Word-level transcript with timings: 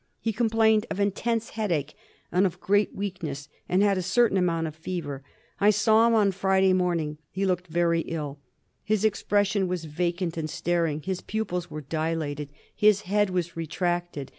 He 0.19 0.33
com 0.33 0.49
plained 0.49 0.87
of 0.89 0.99
intense 0.99 1.51
headache 1.51 1.93
and 2.31 2.47
of 2.47 2.59
great 2.59 2.95
weakness, 2.95 3.47
and 3.69 3.83
had 3.83 3.99
a 3.99 4.01
certain 4.01 4.35
amount 4.35 4.65
of 4.65 4.75
fever. 4.75 5.23
I 5.59 5.69
saw 5.69 6.07
him 6.07 6.15
on 6.15 6.31
Friday 6.31 6.73
morning. 6.73 7.19
He 7.29 7.45
looked 7.45 7.67
very 7.67 8.01
ill. 8.07 8.39
His 8.83 9.05
expression 9.05 9.67
was 9.67 9.85
vacant 9.85 10.33
DIAGNOSIS 10.33 10.59
OF 10.61 10.65
MALARIA. 10.65 10.81
165 10.95 11.01
and 11.03 11.03
staring; 11.03 11.03
his 11.03 11.21
pupils 11.21 11.69
were 11.69 11.81
dilated; 11.81 12.49
his 12.75 13.01
head 13.01 13.29
was 13.29 13.55
re 13.55 13.67
tracted. 13.67 14.29